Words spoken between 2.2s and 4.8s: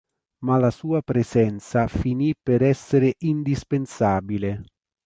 per essere indispensabile.